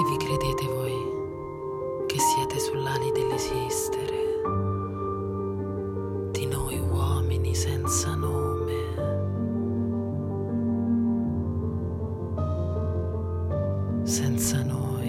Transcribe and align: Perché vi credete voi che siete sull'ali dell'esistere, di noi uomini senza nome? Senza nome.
Perché 0.00 0.12
vi 0.12 0.24
credete 0.24 0.66
voi 0.66 2.06
che 2.06 2.18
siete 2.18 2.58
sull'ali 2.58 3.12
dell'esistere, 3.12 4.40
di 6.30 6.46
noi 6.46 6.78
uomini 6.78 7.54
senza 7.54 8.14
nome? 8.14 8.72
Senza 14.04 14.62
nome. 14.62 14.99